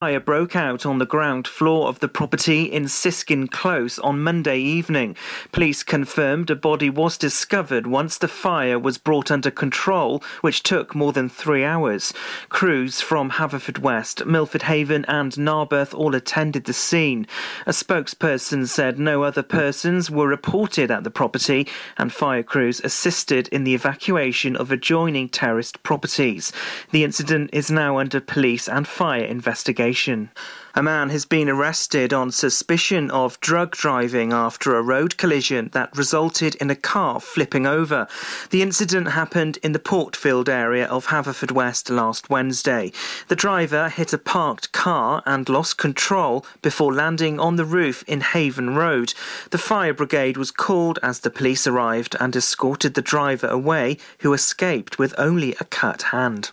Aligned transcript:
fire 0.00 0.20
broke 0.20 0.54
out 0.54 0.86
on 0.86 0.98
the 0.98 1.04
ground 1.04 1.48
floor 1.48 1.88
of 1.88 1.98
the 1.98 2.06
property 2.06 2.62
in 2.62 2.86
Siskin 2.86 3.48
Close 3.48 3.98
on 3.98 4.22
Monday 4.22 4.60
evening. 4.60 5.16
Police 5.50 5.82
confirmed 5.82 6.48
a 6.50 6.54
body 6.54 6.88
was 6.88 7.18
discovered 7.18 7.84
once 7.84 8.16
the 8.16 8.28
fire 8.28 8.78
was 8.78 8.96
brought 8.96 9.32
under 9.32 9.50
control, 9.50 10.22
which 10.40 10.62
took 10.62 10.94
more 10.94 11.12
than 11.12 11.28
three 11.28 11.64
hours. 11.64 12.14
Crews 12.48 13.00
from 13.00 13.32
Haverfordwest, 13.32 14.24
Milford 14.24 14.62
Haven, 14.62 15.04
and 15.06 15.36
Narberth 15.36 15.92
all 15.92 16.14
attended 16.14 16.66
the 16.66 16.72
scene. 16.72 17.26
A 17.66 17.72
spokesperson 17.72 18.68
said 18.68 19.00
no 19.00 19.24
other 19.24 19.42
persons 19.42 20.12
were 20.12 20.28
reported 20.28 20.92
at 20.92 21.02
the 21.02 21.10
property, 21.10 21.66
and 21.96 22.12
fire 22.12 22.44
crews 22.44 22.80
assisted 22.84 23.48
in 23.48 23.64
the 23.64 23.74
evacuation 23.74 24.54
of 24.54 24.70
adjoining 24.70 25.28
terraced 25.28 25.82
properties. 25.82 26.52
The 26.92 27.02
incident 27.02 27.50
is 27.52 27.68
now 27.68 27.98
under 27.98 28.20
police 28.20 28.68
and 28.68 28.86
fire 28.86 29.24
investigation. 29.24 29.87
A 30.74 30.82
man 30.82 31.08
has 31.08 31.24
been 31.24 31.48
arrested 31.48 32.12
on 32.12 32.30
suspicion 32.30 33.10
of 33.10 33.40
drug 33.40 33.72
driving 33.72 34.32
after 34.32 34.76
a 34.76 34.82
road 34.82 35.16
collision 35.16 35.70
that 35.72 35.96
resulted 35.96 36.54
in 36.56 36.70
a 36.70 36.76
car 36.76 37.20
flipping 37.20 37.66
over. 37.66 38.06
The 38.50 38.62
incident 38.62 39.08
happened 39.08 39.56
in 39.62 39.72
the 39.72 39.78
Portfield 39.78 40.48
area 40.48 40.86
of 40.86 41.06
Haverfordwest 41.06 41.90
last 41.90 42.30
Wednesday. 42.30 42.92
The 43.28 43.34
driver 43.34 43.88
hit 43.88 44.12
a 44.12 44.18
parked 44.18 44.70
car 44.72 45.22
and 45.26 45.48
lost 45.48 45.78
control 45.78 46.44
before 46.62 46.92
landing 46.92 47.40
on 47.40 47.56
the 47.56 47.64
roof 47.64 48.04
in 48.06 48.20
Haven 48.20 48.76
Road. 48.76 49.14
The 49.50 49.58
fire 49.58 49.94
brigade 49.94 50.36
was 50.36 50.50
called 50.50 50.98
as 51.02 51.20
the 51.20 51.30
police 51.30 51.66
arrived 51.66 52.14
and 52.20 52.36
escorted 52.36 52.94
the 52.94 53.02
driver 53.02 53.48
away, 53.48 53.96
who 54.20 54.32
escaped 54.32 54.98
with 54.98 55.14
only 55.18 55.56
a 55.58 55.64
cut 55.64 56.02
hand. 56.02 56.52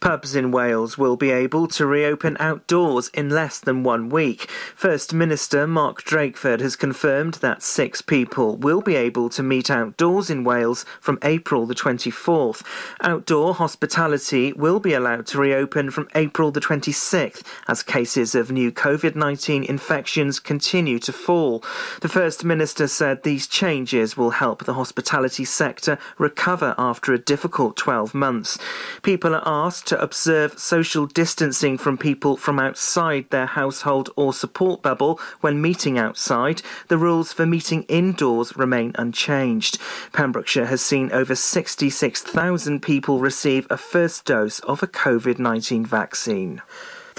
Pubs 0.00 0.34
in 0.34 0.50
Wales 0.50 0.96
will 0.96 1.16
be 1.16 1.30
able 1.30 1.68
to 1.68 1.84
reopen 1.84 2.36
outdoors 2.40 3.08
in 3.12 3.28
less 3.28 3.58
than 3.60 3.82
one 3.82 4.08
week. 4.08 4.48
First 4.74 5.12
Minister 5.12 5.66
Mark 5.66 6.02
Drakeford 6.02 6.60
has 6.60 6.74
confirmed 6.74 7.34
that 7.34 7.62
six 7.62 8.00
people 8.00 8.56
will 8.56 8.80
be 8.80 8.96
able 8.96 9.28
to 9.28 9.42
meet 9.42 9.70
outdoors 9.70 10.30
in 10.30 10.42
Wales 10.42 10.86
from 11.00 11.18
April 11.22 11.66
the 11.66 11.74
24th. 11.74 12.62
Outdoor 13.02 13.54
hospitality 13.54 14.54
will 14.54 14.80
be 14.80 14.94
allowed 14.94 15.26
to 15.26 15.38
reopen 15.38 15.90
from 15.90 16.08
April 16.14 16.50
the 16.50 16.60
26th 16.60 17.42
as 17.68 17.82
cases 17.82 18.34
of 18.34 18.50
new 18.50 18.72
COVID 18.72 19.14
19 19.14 19.64
infections 19.64 20.40
continue 20.40 20.98
to 20.98 21.12
fall. 21.12 21.62
The 22.00 22.08
First 22.08 22.42
Minister 22.42 22.88
said 22.88 23.22
these 23.22 23.46
changes 23.46 24.16
will 24.16 24.30
help 24.30 24.64
the 24.64 24.74
hospitality 24.74 25.44
sector 25.44 25.98
recover 26.16 26.74
after 26.78 27.12
a 27.12 27.18
difficult 27.18 27.76
12 27.76 28.14
months. 28.14 28.58
People 29.02 29.34
are 29.34 29.42
asked 29.44 29.89
to 29.90 30.00
observe 30.00 30.56
social 30.56 31.04
distancing 31.04 31.76
from 31.76 31.98
people 31.98 32.36
from 32.36 32.60
outside 32.60 33.28
their 33.30 33.46
household 33.46 34.08
or 34.14 34.32
support 34.32 34.82
bubble 34.82 35.18
when 35.40 35.60
meeting 35.60 35.98
outside, 35.98 36.62
the 36.86 36.96
rules 36.96 37.32
for 37.32 37.44
meeting 37.44 37.82
indoors 37.88 38.56
remain 38.56 38.92
unchanged. 38.94 39.78
Pembrokeshire 40.12 40.66
has 40.66 40.80
seen 40.80 41.10
over 41.10 41.34
66,000 41.34 42.80
people 42.80 43.18
receive 43.18 43.66
a 43.68 43.76
first 43.76 44.24
dose 44.24 44.60
of 44.60 44.80
a 44.80 44.86
COVID 44.86 45.40
19 45.40 45.84
vaccine. 45.84 46.62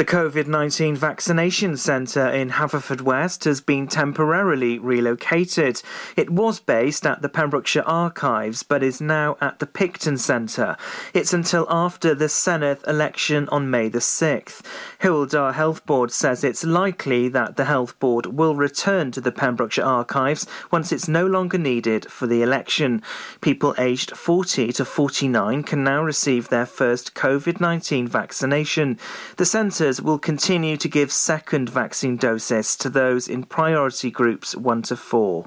The 0.02 0.08
COVID 0.08 0.48
19 0.48 0.96
vaccination 0.96 1.78
centre 1.78 2.28
in 2.28 2.50
Haverfordwest 2.50 3.44
has 3.44 3.62
been 3.62 3.86
temporarily 3.86 4.80
relocated. 4.80 5.84
It 6.18 6.32
was 6.32 6.60
based 6.60 7.06
at 7.06 7.22
the 7.22 7.30
Pembrokeshire 7.30 7.84
Archives 7.86 8.64
but 8.64 8.82
is 8.82 9.00
now 9.00 9.38
at 9.42 9.60
the 9.60 9.68
Picton 9.68 10.18
Centre. 10.18 10.76
It's 11.14 11.34
until 11.34 11.68
after 11.70 12.16
the 12.16 12.26
Senedd 12.26 12.80
election 12.88 13.48
on 13.50 13.70
May 13.70 13.90
the 13.90 14.00
6th. 14.00 14.64
Hywel 15.02 15.30
Dda 15.30 15.54
Health 15.54 15.86
Board 15.86 16.12
says 16.12 16.44
it's 16.44 16.64
likely 16.64 17.28
that 17.30 17.56
the 17.56 17.66
Health 17.66 18.00
Board 18.00 18.26
will 18.26 18.56
return 18.56 19.12
to 19.12 19.22
the 19.22 19.32
Pembrokeshire 19.32 19.86
Archives 19.86 20.48
once 20.72 20.92
it's 20.92 21.08
no 21.08 21.28
longer 21.28 21.60
needed 21.60 22.10
for 22.10 22.26
the 22.26 22.42
election. 22.42 23.04
People 23.40 23.76
aged 23.78 24.18
40 24.18 24.74
to 24.74 24.84
49 24.84 25.62
can 25.62 25.84
now 25.84 26.04
receive 26.04 26.50
their 26.50 26.66
first 26.66 27.14
COVID 27.14 27.62
19 27.62 28.08
vaccination. 28.08 28.98
The 29.38 29.46
centre 29.46 29.91
will 30.00 30.20
continue 30.20 30.78
to 30.78 30.88
give 30.88 31.12
second 31.12 31.70
vaccine 31.70 32.18
doses 32.18 32.76
to 32.78 32.90
those 32.90 33.28
in 33.28 33.44
priority 33.44 34.12
groups 34.12 34.56
1 34.56 34.84
to 34.84 34.96
4. 34.96 35.46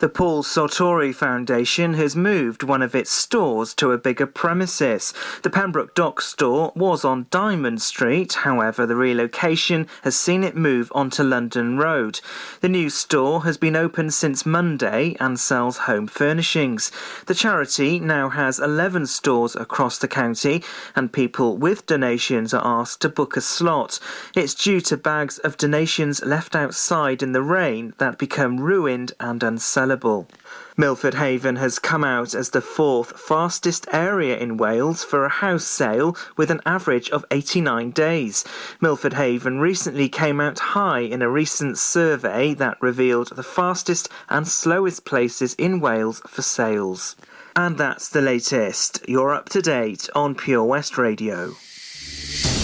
The 0.00 0.08
Paul 0.08 0.42
Sartori 0.42 1.14
Foundation 1.14 1.92
has 1.92 2.16
moved 2.16 2.62
one 2.62 2.80
of 2.80 2.94
its 2.94 3.10
stores 3.10 3.74
to 3.74 3.92
a 3.92 3.98
bigger 3.98 4.24
premises. 4.24 5.12
The 5.42 5.50
Pembroke 5.50 5.94
Dock 5.94 6.22
store 6.22 6.72
was 6.74 7.04
on 7.04 7.26
Diamond 7.30 7.82
Street, 7.82 8.32
however, 8.32 8.86
the 8.86 8.96
relocation 8.96 9.86
has 10.02 10.16
seen 10.16 10.42
it 10.42 10.56
move 10.56 10.90
onto 10.94 11.22
London 11.22 11.76
Road. 11.76 12.22
The 12.62 12.68
new 12.70 12.88
store 12.88 13.44
has 13.44 13.58
been 13.58 13.76
open 13.76 14.10
since 14.10 14.46
Monday 14.46 15.16
and 15.20 15.38
sells 15.38 15.76
home 15.76 16.06
furnishings. 16.06 16.90
The 17.26 17.34
charity 17.34 18.00
now 18.00 18.30
has 18.30 18.58
11 18.58 19.04
stores 19.04 19.54
across 19.54 19.98
the 19.98 20.08
county, 20.08 20.64
and 20.96 21.12
people 21.12 21.58
with 21.58 21.84
donations 21.84 22.54
are 22.54 22.80
asked 22.80 23.02
to 23.02 23.10
book 23.10 23.36
a 23.36 23.42
slot. 23.42 24.00
It's 24.34 24.54
due 24.54 24.80
to 24.80 24.96
bags 24.96 25.36
of 25.40 25.58
donations 25.58 26.24
left 26.24 26.56
outside 26.56 27.22
in 27.22 27.32
the 27.32 27.42
rain 27.42 27.92
that 27.98 28.16
become 28.16 28.60
ruined 28.60 29.12
and 29.20 29.42
unsellable. 29.42 29.89
Milford 30.76 31.14
Haven 31.14 31.56
has 31.56 31.78
come 31.78 32.04
out 32.04 32.34
as 32.34 32.50
the 32.50 32.60
fourth 32.60 33.20
fastest 33.20 33.86
area 33.92 34.38
in 34.38 34.56
Wales 34.56 35.04
for 35.04 35.24
a 35.24 35.28
house 35.28 35.64
sale 35.64 36.16
with 36.36 36.50
an 36.50 36.60
average 36.64 37.10
of 37.10 37.24
89 37.30 37.90
days. 37.90 38.44
Milford 38.80 39.14
Haven 39.14 39.60
recently 39.60 40.08
came 40.08 40.40
out 40.40 40.58
high 40.58 41.00
in 41.00 41.20
a 41.20 41.28
recent 41.28 41.76
survey 41.76 42.54
that 42.54 42.80
revealed 42.80 43.36
the 43.36 43.42
fastest 43.42 44.08
and 44.28 44.48
slowest 44.48 45.04
places 45.04 45.54
in 45.54 45.80
Wales 45.80 46.22
for 46.26 46.42
sales. 46.42 47.16
And 47.56 47.76
that's 47.76 48.08
the 48.08 48.22
latest. 48.22 49.04
You're 49.08 49.34
up 49.34 49.50
to 49.50 49.60
date 49.60 50.08
on 50.14 50.34
Pure 50.34 50.64
West 50.64 50.96
Radio. 50.96 51.54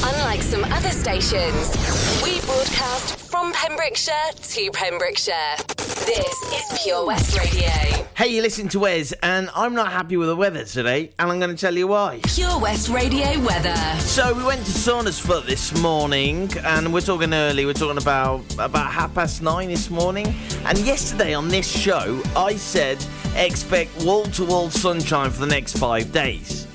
Unlike 0.02 0.42
some 0.42 0.64
other 0.64 0.90
stations, 0.90 1.76
we 2.22 2.40
broadcast 2.46 3.15
from 3.46 3.52
Pembrokeshire 3.52 4.32
to 4.42 4.70
Pembrokeshire. 4.72 5.56
This 5.76 6.42
is 6.52 6.82
Pure 6.82 7.06
West 7.06 7.38
Radio. 7.38 7.68
Hey, 8.16 8.28
you 8.28 8.42
listen 8.42 8.68
to 8.70 8.80
Wes, 8.80 9.12
and 9.22 9.50
I'm 9.54 9.72
not 9.72 9.92
happy 9.92 10.16
with 10.16 10.28
the 10.28 10.34
weather 10.34 10.64
today, 10.64 11.12
and 11.18 11.30
I'm 11.30 11.38
going 11.38 11.54
to 11.54 11.56
tell 11.56 11.76
you 11.76 11.86
why. 11.86 12.20
Pure 12.24 12.58
West 12.58 12.88
Radio 12.88 13.38
weather. 13.40 13.76
So 14.00 14.34
we 14.34 14.42
went 14.42 14.64
to 14.66 14.72
Saundersfoot 14.72 15.46
this 15.46 15.80
morning, 15.80 16.50
and 16.64 16.92
we're 16.92 17.02
talking 17.02 17.32
early. 17.32 17.66
We're 17.66 17.74
talking 17.74 18.02
about 18.02 18.42
about 18.54 18.90
half 18.90 19.14
past 19.14 19.42
nine 19.42 19.68
this 19.68 19.90
morning. 19.90 20.26
And 20.64 20.78
yesterday 20.78 21.32
on 21.34 21.46
this 21.46 21.70
show, 21.70 22.20
I 22.34 22.56
said 22.56 23.04
expect 23.36 23.96
wall 24.02 24.24
to 24.24 24.44
wall 24.44 24.70
sunshine 24.70 25.30
for 25.30 25.40
the 25.40 25.46
next 25.46 25.78
five 25.78 26.10
days. 26.10 26.66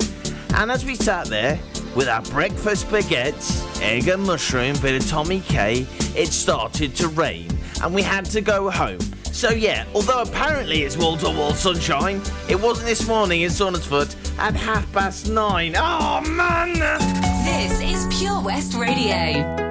And 0.54 0.72
as 0.72 0.86
we 0.86 0.96
sat 0.96 1.28
there 1.28 1.60
with 1.96 2.07
our 2.07 2.22
breakfast 2.24 2.88
baguettes, 2.88 3.81
egg 3.81 4.07
and 4.07 4.24
mushroom, 4.24 4.75
bit 4.81 5.02
of 5.02 5.09
Tommy 5.09 5.41
K, 5.41 5.85
it 6.16 6.28
started 6.28 6.96
to 6.96 7.07
rain, 7.09 7.50
and 7.81 7.94
we 7.94 8.02
had 8.02 8.25
to 8.25 8.41
go 8.41 8.69
home. 8.69 9.00
So 9.31 9.50
yeah, 9.50 9.85
although 9.96 10.22
apparently 10.22 10.84
it's 10.84 10.97
wall 10.97 11.18
to 11.18 11.30
wall 11.30 11.53
sunshine, 11.53 12.22
it 12.50 12.59
wasn't 12.59 12.88
this 12.88 13.07
morning 13.07 13.41
in 13.41 13.50
Saundersfoot 13.50 14.16
at 14.38 14.56
half 14.56 14.91
past 14.91 15.30
nine. 15.30 15.75
Oh 15.78 16.22
man! 16.22 16.74
This 17.46 17.81
is 17.81 18.19
Pure 18.19 18.41
West 18.41 18.74
Radio. 18.74 19.71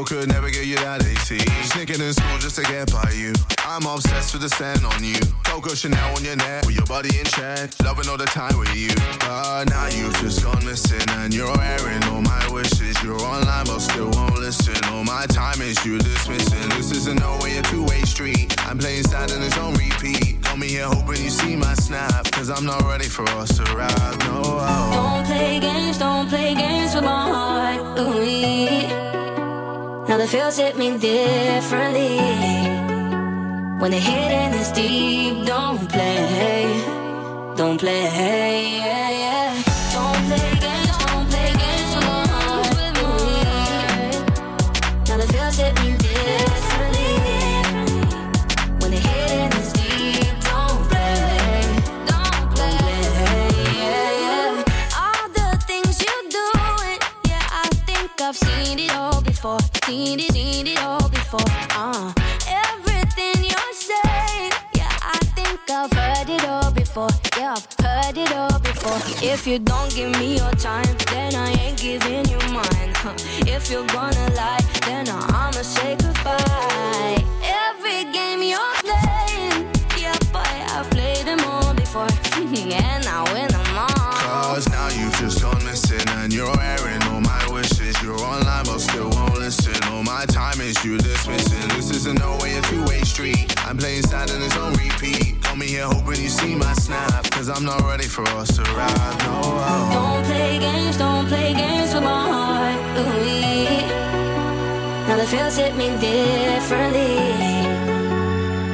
Still 0.00 0.20
could 0.20 0.28
never 0.28 0.48
get 0.48 0.64
you 0.64 0.76
that 0.76 1.04
AT. 1.04 1.28
Sneaking 1.76 2.00
in 2.00 2.14
school 2.14 2.38
just 2.38 2.56
to 2.56 2.62
get 2.62 2.90
by 2.90 3.12
you. 3.12 3.34
I'm 3.66 3.84
obsessed 3.84 4.32
with 4.32 4.40
the 4.40 4.48
scent 4.48 4.82
on 4.82 5.04
you. 5.04 5.20
Coco 5.44 5.74
Chanel 5.74 6.16
on 6.16 6.24
your 6.24 6.36
neck 6.36 6.64
with 6.64 6.74
your 6.74 6.86
body 6.86 7.10
in 7.18 7.26
check. 7.26 7.68
Loving 7.84 8.08
all 8.08 8.16
the 8.16 8.24
time 8.24 8.56
with 8.56 8.74
you. 8.74 8.88
But 9.20 9.68
now 9.68 9.88
you've 9.92 10.16
just 10.24 10.42
gone 10.42 10.64
missing 10.64 11.04
and 11.20 11.34
you're 11.34 11.52
airing 11.60 12.02
all 12.04 12.22
my 12.22 12.48
wishes. 12.48 12.96
You're 13.02 13.20
online 13.20 13.66
but 13.66 13.80
still 13.80 14.08
won't 14.12 14.38
listen. 14.38 14.72
All 14.88 15.04
my 15.04 15.26
time 15.26 15.60
is 15.60 15.76
you 15.84 15.98
dismissing. 15.98 16.68
This 16.70 16.92
isn't 16.92 17.20
no 17.20 17.36
way 17.42 17.58
a 17.58 17.62
two-way 17.62 18.00
street. 18.02 18.56
I'm 18.64 18.78
playing 18.78 19.04
sad 19.04 19.32
and 19.32 19.44
it's 19.44 19.58
on 19.58 19.74
repeat. 19.74 20.40
Call 20.44 20.56
me 20.56 20.68
here 20.68 20.86
hoping 20.86 21.20
you 21.22 21.30
see 21.30 21.56
my 21.56 21.74
snap. 21.74 22.24
Cause 22.32 22.48
I'm 22.48 22.64
not 22.64 22.82
ready 22.84 23.08
for 23.08 23.28
us 23.36 23.54
to 23.58 23.64
ride. 23.74 24.18
No, 24.20 24.40
oh. 24.44 24.90
Don't 24.96 25.26
play 25.26 25.60
games, 25.60 25.98
don't 25.98 26.26
play 26.26 26.54
games 26.54 26.94
with 26.94 27.04
my 27.04 27.28
heart. 27.28 27.98
Ooh, 27.98 29.19
now 30.10 30.18
the 30.18 30.26
feels 30.26 30.56
hit 30.56 30.76
me 30.76 30.98
differently. 30.98 32.18
When 33.78 33.92
the 33.92 34.00
hitting 34.00 34.52
is 34.58 34.72
deep, 34.72 35.46
don't 35.46 35.88
play, 35.88 36.66
don't 37.54 37.78
play. 37.78 38.78
Yeah, 38.78 39.10
yeah. 39.22 39.62
Don't 39.94 40.26
play 40.26 40.50
games, 40.64 40.96
don't 41.06 41.26
play 41.30 41.52
games 41.62 41.94
with. 41.94 43.04
Ooh, 43.06 43.30
now 45.06 45.16
the 45.16 45.26
feels 45.32 45.56
hit 45.62 45.74
me 45.80 45.90
differently. 45.96 47.12
When 48.80 48.90
the 48.90 49.00
hitting 49.06 49.52
is 49.60 49.72
deep, 49.78 50.34
don't 50.50 50.80
play, 50.90 51.62
don't 52.10 52.44
play. 52.56 52.82
Yeah, 53.78 54.10
yeah. 54.24 54.98
All 55.02 55.24
the 55.38 55.48
things 55.68 55.94
you 56.02 56.14
doing, 56.38 56.98
yeah, 57.30 57.46
I 57.64 57.68
think 57.86 58.10
I've 58.20 58.36
seen 58.36 58.80
it 58.80 58.92
all 58.96 59.19
before. 59.40 59.58
Seen 59.86 60.20
it, 60.20 60.32
seen 60.32 60.66
it 60.66 60.82
all 60.82 61.08
before. 61.08 61.40
Uh, 61.70 62.12
everything 62.46 63.42
you're 63.42 63.72
saying, 63.72 64.52
yeah, 64.74 64.92
I 65.00 65.18
think 65.34 65.58
I've 65.70 65.90
heard 65.92 66.28
it 66.28 66.44
all 66.46 66.70
before. 66.70 67.08
Yeah, 67.38 67.54
I've 67.56 67.86
heard 67.86 68.18
it 68.18 68.32
all 68.34 68.58
before. 68.58 69.00
If 69.22 69.46
you 69.46 69.58
don't 69.58 69.94
give 69.94 70.12
me 70.18 70.36
your 70.36 70.52
time, 70.52 70.94
then 71.10 71.34
I 71.34 71.52
ain't 71.52 71.78
giving 71.78 72.26
you 72.28 72.38
mine. 72.52 72.92
Huh. 73.00 73.14
If 73.46 73.70
you're 73.70 73.86
gonna 73.86 74.28
lie, 74.36 74.60
then 74.84 75.08
I'ma 75.08 75.62
say 75.62 75.96
goodbye. 75.96 77.24
Every 77.64 78.12
game 78.12 78.42
you're 78.42 78.74
playing, 78.84 79.72
yeah, 79.96 80.18
boy, 80.34 80.54
I've 80.76 80.90
played 80.90 81.24
them 81.24 81.40
all 81.46 81.72
before, 81.72 82.12
and 82.36 83.06
I 83.06 83.32
win 83.32 83.48
them 83.48 83.78
all. 83.78 84.09
Cause 84.20 84.68
now 84.68 84.88
you've 84.90 85.14
just 85.16 85.40
gone 85.42 85.64
missing 85.64 86.06
and 86.18 86.32
you're 86.32 86.60
airing 86.60 87.02
all 87.04 87.20
my 87.20 87.48
wishes. 87.50 88.00
You're 88.02 88.20
online 88.20 88.64
but 88.64 88.78
still 88.78 89.08
won't 89.10 89.38
listen. 89.38 89.74
All 89.92 90.02
my 90.02 90.24
time 90.26 90.60
is 90.60 90.84
you 90.84 90.98
dismissing. 90.98 91.68
This 91.70 91.90
isn't 91.90 92.18
no 92.18 92.36
way 92.40 92.56
a 92.56 92.62
two-way 92.62 93.00
street. 93.02 93.54
I'm 93.66 93.78
playing 93.78 94.02
sad 94.02 94.30
and 94.30 94.42
it's 94.42 94.56
on 94.56 94.74
repeat. 94.74 95.42
Call 95.42 95.56
me 95.56 95.66
here 95.66 95.86
hoping 95.86 96.20
you 96.20 96.28
see 96.28 96.54
my 96.54 96.72
snap. 96.74 97.30
Cause 97.30 97.48
I'm 97.48 97.64
not 97.64 97.80
ready 97.82 98.04
for 98.04 98.26
us 98.40 98.54
to 98.56 98.62
ride. 98.62 99.18
No, 99.24 99.40
oh. 99.42 99.90
Don't 99.92 100.24
play 100.26 100.58
games, 100.58 100.96
don't 100.98 101.26
play 101.26 101.54
games 101.54 101.94
with 101.94 102.04
my 102.04 102.28
heart. 102.32 102.78
Ooh, 102.98 103.50
now 105.08 105.16
the 105.16 105.26
feels 105.26 105.56
hit 105.56 105.74
me 105.76 105.88
differently. 105.98 107.16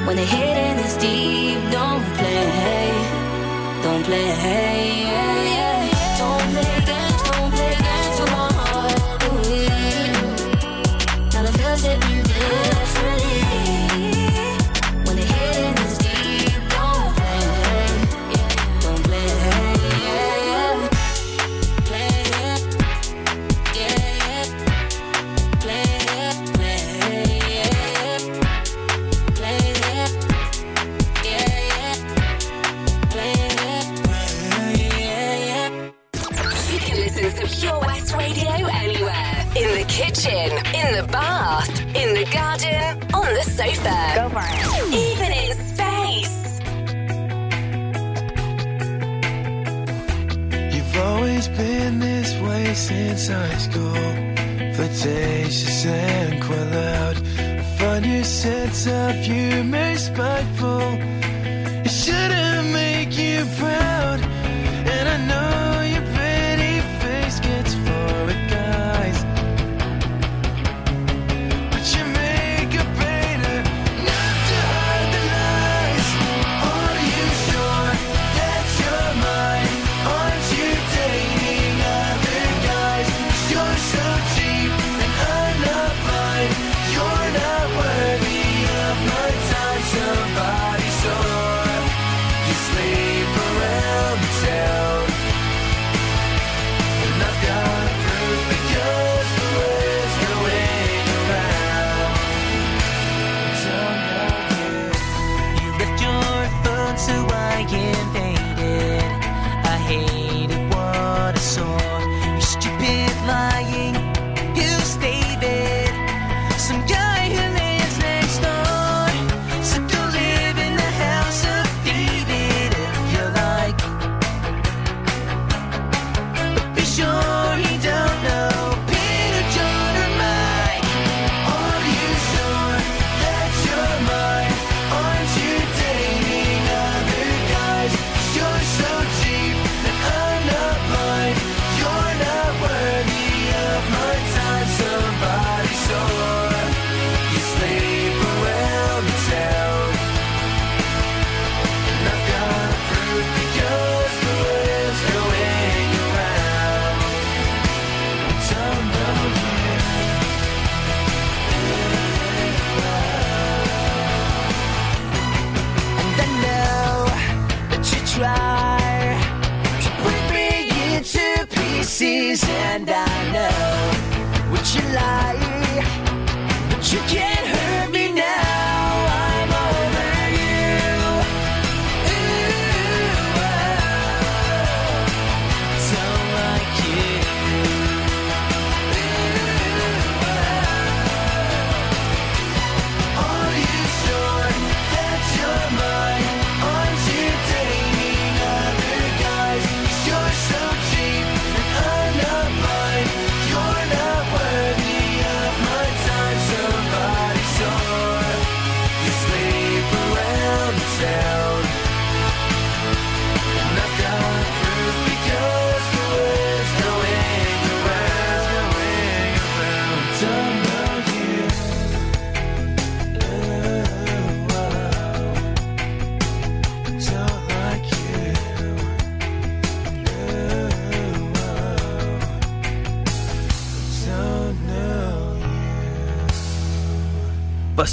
When 0.07 0.17
the 0.17 0.25
hitting 0.25 0.79
is 0.85 0.97
deep, 0.99 1.59
don't 1.73 2.05
play, 2.19 3.06
play. 4.07 4.27
Yeah, 4.27 5.45
yeah. 5.57 6.19
Don't 6.19 6.47
play 6.53 6.75
games, 6.87 7.23
don't 7.27 7.51
play 7.53 7.75
games 7.87 8.17
with 8.21 8.31
my 8.31 8.49
heart. 8.59 9.01
Ooh, 9.25 9.59
now 11.33 11.43
the 11.43 11.53
feels 11.59 11.83
hit 11.83 11.99
the. 43.87 43.99
Go 44.19 44.25
for 44.35 44.45
it. 44.45 44.65
Even 45.07 45.31
in 45.43 45.51
space. 45.73 46.39
You've 50.75 50.97
always 51.09 51.49
been 51.49 51.99
this 52.01 52.31
way 52.47 52.75
since 52.75 53.29
high 53.29 53.59
school. 53.67 54.07
Flirtatious 54.75 55.87
and 55.87 56.43
quite 56.43 56.71
loud. 56.81 57.17
I 57.61 57.63
find 57.79 58.05
your 58.07 58.25
sense 58.25 58.87
of 58.87 59.15
humor 59.29 59.97
spiteful. 59.97 60.87
It 61.87 61.95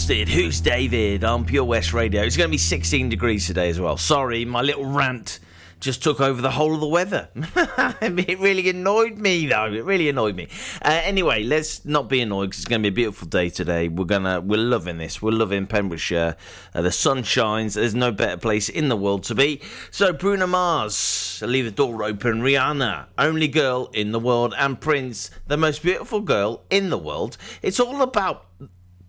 Busted. 0.04 0.28
Who's 0.28 0.60
David 0.60 1.24
on 1.24 1.46
Pure 1.46 1.64
West 1.64 1.94
Radio? 1.94 2.24
It's 2.24 2.36
going 2.36 2.50
to 2.50 2.52
be 2.52 2.58
16 2.58 3.08
degrees 3.08 3.48
today 3.48 3.70
as 3.70 3.80
well. 3.80 3.96
Sorry, 3.96 4.44
my 4.44 4.60
little 4.60 4.84
rant 4.84 5.40
just 5.80 6.04
took 6.04 6.20
over 6.20 6.42
the 6.42 6.52
whole 6.52 6.74
of 6.74 6.82
the 6.82 6.88
weather. 6.88 7.30
it 7.36 8.38
really 8.42 8.68
annoyed 8.68 9.18
me, 9.18 9.46
though. 9.46 9.72
It 9.72 9.86
really 9.86 10.10
annoyed 10.10 10.36
me. 10.36 10.50
Uh, 10.82 11.00
anyway, 11.06 11.44
let's 11.44 11.86
not 11.86 12.10
be 12.10 12.20
annoyed 12.20 12.48
because 12.48 12.60
it's 12.60 12.68
going 12.68 12.84
to 12.84 12.92
be 12.92 12.94
a 12.94 13.06
beautiful 13.06 13.30
day 13.30 13.48
today. 13.48 13.88
We're 13.88 14.04
gonna, 14.04 14.42
we're 14.42 14.60
loving 14.60 14.98
this. 14.98 15.22
We're 15.22 15.32
loving 15.32 15.68
Pembrokeshire. 15.68 16.36
Uh, 16.76 16.82
the 16.82 16.92
sun 16.92 17.24
shines. 17.24 17.76
There's 17.76 17.96
no 17.96 18.12
better 18.12 18.36
place 18.36 18.68
in 18.68 18.90
the 18.90 18.98
world 18.98 19.24
to 19.26 19.36
be. 19.36 19.62
So 19.90 20.12
Bruno 20.12 20.48
Mars, 20.48 21.42
leave 21.46 21.64
the 21.64 21.72
door 21.72 22.04
open. 22.04 22.42
Rihanna, 22.42 23.06
only 23.18 23.48
girl 23.48 23.90
in 23.94 24.12
the 24.12 24.20
world, 24.20 24.54
and 24.58 24.82
Prince, 24.82 25.32
the 25.48 25.56
most 25.56 25.82
beautiful 25.82 26.20
girl 26.20 26.66
in 26.70 26.90
the 26.90 26.98
world. 26.98 27.38
It's 27.62 27.80
all 27.80 28.02
about 28.02 28.48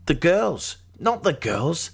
the 0.07 0.15
girls, 0.15 0.77
not 0.99 1.23
the 1.23 1.33
girls, 1.33 1.91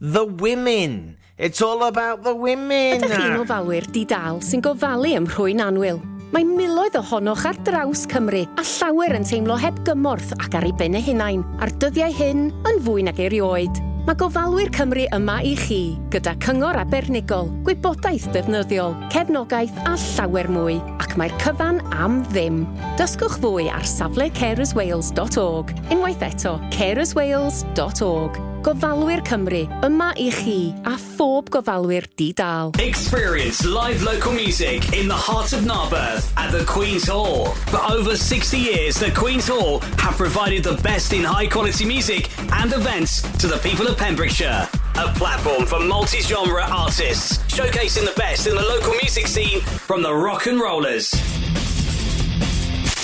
the 0.00 0.24
women. 0.24 1.16
It's 1.36 1.60
all 1.60 1.84
about 1.84 2.22
the 2.22 2.34
women. 2.34 3.02
Ydych 3.02 3.16
chi'n 3.18 3.40
ofalwyr 3.42 3.86
di-dal 3.90 4.38
sy'n 4.44 4.62
gofalu 4.62 5.16
ym 5.18 5.26
rhwy'n 5.30 5.62
anwyl. 5.64 5.98
Mae 6.34 6.46
miloedd 6.46 6.98
ohonoch 6.98 7.44
ar 7.46 7.58
draws 7.66 8.04
Cymru 8.10 8.44
a 8.58 8.66
llawer 8.66 9.14
yn 9.18 9.26
teimlo 9.26 9.58
heb 9.58 9.80
gymorth 9.86 10.34
ac 10.38 10.58
ar 10.58 10.66
ei 10.66 10.74
ben 10.78 10.98
eu 10.98 11.02
hunain, 11.06 11.42
a'r 11.62 11.74
dyddiau 11.82 12.14
hyn 12.14 12.48
yn 12.70 12.80
fwy 12.86 13.06
nag 13.06 13.20
erioed. 13.22 13.93
Mae 14.04 14.18
gofalwyr 14.20 14.68
Cymru 14.76 15.06
yma 15.16 15.38
i 15.48 15.54
chi, 15.56 15.78
gyda 16.12 16.34
cyngor 16.44 16.76
abernigol, 16.76 17.48
gwybodaeth 17.64 18.26
defnyddiol, 18.34 18.92
cefnogaeth 19.14 19.80
a 19.88 19.94
llawer 19.96 20.50
mwy, 20.52 20.76
ac 21.00 21.16
mae'r 21.16 21.32
cyfan 21.40 21.80
am 21.96 22.20
ddim. 22.28 22.66
Dysgwch 23.00 23.40
fwy 23.40 23.70
ar 23.72 23.88
safle 23.88 24.28
carerswales.org, 24.36 25.72
unwaith 25.88 26.28
eto 26.28 26.58
carerswales.org. 26.76 28.53
Gofalwyr 28.64 29.20
Cymru, 29.28 29.66
yma 29.84 30.14
i 30.16 30.30
chi 30.32 30.72
a 30.88 30.94
phob 30.96 31.50
gofalwyr 31.52 32.06
di-dal. 32.16 32.72
Experience 32.80 33.62
live 33.66 34.02
local 34.02 34.32
music 34.32 34.94
in 34.94 35.06
the 35.06 35.14
heart 35.14 35.52
of 35.52 35.66
Narberth 35.66 36.32
at 36.38 36.50
the 36.50 36.64
Queen's 36.64 37.06
Hall. 37.06 37.52
For 37.68 37.82
over 37.92 38.16
60 38.16 38.56
years, 38.56 38.96
the 38.96 39.10
Queen's 39.10 39.48
Hall 39.48 39.80
have 39.98 40.16
provided 40.16 40.64
the 40.64 40.80
best 40.80 41.12
in 41.12 41.24
high 41.24 41.46
quality 41.46 41.84
music 41.84 42.30
and 42.52 42.72
events 42.72 43.20
to 43.36 43.48
the 43.48 43.58
people 43.58 43.86
of 43.86 43.98
Pembrokeshire. 43.98 44.66
A 44.96 45.12
platform 45.12 45.66
for 45.66 45.80
multi 45.80 46.22
genre 46.22 46.62
artists, 46.62 47.36
showcasing 47.52 48.06
the 48.06 48.14
best 48.16 48.46
in 48.46 48.54
the 48.54 48.62
local 48.62 48.94
music 48.94 49.26
scene 49.26 49.60
from 49.60 50.00
the 50.00 50.14
rock 50.14 50.46
and 50.46 50.58
rollers 50.58 51.10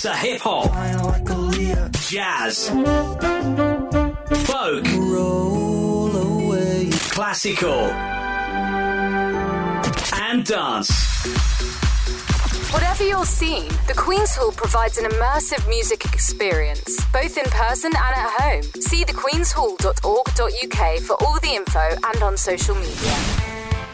to 0.01 0.15
hip 0.15 0.41
hop, 0.41 0.73
jazz, 2.09 2.71
folk, 4.37 4.85
classical, 7.11 7.91
and 10.15 10.45
dance. 10.45 10.91
Whatever 12.73 13.05
your 13.05 13.25
scene, 13.25 13.69
the 13.89 13.95
Queen's 13.97 14.37
Hall 14.37 14.53
provides 14.53 14.97
an 14.99 15.11
immersive 15.11 15.69
music 15.69 16.05
experience, 16.05 17.05
both 17.13 17.37
in 17.37 17.45
person 17.47 17.91
and 17.91 18.17
at 18.17 18.31
home. 18.41 18.63
See 18.63 19.05
thequeenshall.org.uk 19.05 21.01
for 21.01 21.17
all 21.25 21.41
the 21.41 21.55
info 21.55 21.97
and 22.05 22.23
on 22.23 22.37
social 22.37 22.77
media. 22.77 23.60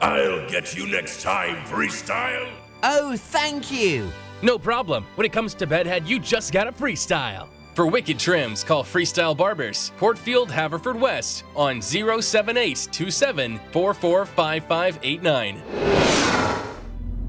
I'll 0.00 0.48
get 0.48 0.74
you 0.76 0.86
next 0.86 1.22
time, 1.22 1.56
Freestyle. 1.66 2.50
Oh, 2.82 3.16
thank 3.16 3.70
you. 3.70 4.10
No 4.42 4.58
problem. 4.58 5.04
When 5.16 5.26
it 5.26 5.32
comes 5.32 5.52
to 5.54 5.66
bedhead, 5.66 6.08
you 6.08 6.18
just 6.18 6.52
gotta 6.52 6.72
freestyle. 6.72 7.48
For 7.74 7.86
wicked 7.86 8.18
trims, 8.18 8.64
call 8.64 8.82
Freestyle 8.82 9.36
Barbers, 9.36 9.92
Portfield, 9.98 10.50
Haverford 10.50 10.98
West, 11.00 11.44
on 11.54 11.80
07827 11.82 13.60
445589. 13.72 15.62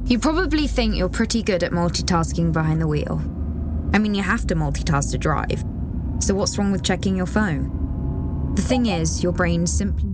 You 0.05 0.19
probably 0.19 0.67
think 0.67 0.95
you're 0.95 1.09
pretty 1.09 1.43
good 1.43 1.63
at 1.63 1.71
multitasking 1.71 2.51
behind 2.51 2.81
the 2.81 2.87
wheel. 2.87 3.21
I 3.93 3.99
mean, 3.99 4.15
you 4.15 4.23
have 4.23 4.47
to 4.47 4.55
multitask 4.55 5.11
to 5.11 5.17
drive. 5.17 5.63
So, 6.19 6.33
what's 6.33 6.57
wrong 6.57 6.71
with 6.71 6.83
checking 6.83 7.15
your 7.15 7.25
phone? 7.25 8.53
The 8.55 8.61
thing 8.61 8.87
is, 8.87 9.21
your 9.23 9.31
brain 9.31 9.67
simply 9.67 10.09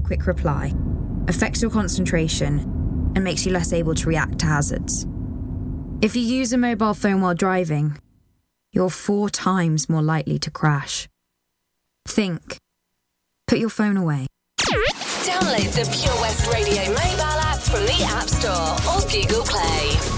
for 0.00 0.06
quick 0.06 0.26
reply, 0.26 0.74
affects 1.28 1.62
your 1.62 1.70
concentration, 1.70 2.58
and 3.14 3.24
makes 3.24 3.46
you 3.46 3.52
less 3.52 3.72
able 3.72 3.94
to 3.94 4.08
react 4.08 4.38
to 4.40 4.46
hazards. 4.46 5.06
If 6.00 6.16
you 6.16 6.22
use 6.22 6.52
a 6.52 6.58
mobile 6.58 6.94
phone 6.94 7.20
while 7.20 7.34
driving, 7.34 7.98
you're 8.72 8.90
four 8.90 9.28
times 9.28 9.88
more 9.88 10.02
likely 10.02 10.38
to 10.40 10.50
crash. 10.50 11.08
Think. 12.06 12.56
Put 13.46 13.58
your 13.58 13.68
phone 13.68 13.96
away. 13.96 14.26
Download 14.58 15.72
the 15.74 15.84
Pure 15.92 16.20
West 16.20 16.52
Radio 16.52 16.84
mobile 16.88 17.40
app 17.42 17.58
from 17.58 17.84
the 17.84 18.04
App 18.04 18.28
Store 18.28 18.76
or 18.90 19.00
Google 19.10 19.44
Play. 19.44 20.10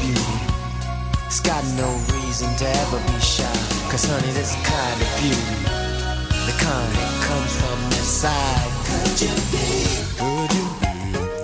beauty. 0.00 0.38
It's 1.26 1.40
got 1.40 1.62
no 1.76 1.88
reason 2.14 2.48
to 2.56 2.66
ever 2.66 2.98
be 3.06 3.18
shy. 3.20 3.44
Cause 3.90 4.04
honey, 4.08 4.32
this 4.32 4.54
kind 4.64 4.98
of 5.04 5.10
beauty, 5.20 5.58
the 6.48 6.54
kind 6.56 6.90
that 6.96 7.12
comes 7.28 7.52
from 7.60 7.78
inside. 7.98 8.70
Could 8.88 9.16
you 9.24 9.34
be? 9.52 9.68
Could 10.18 10.50
you 10.56 10.66
be 10.82 10.94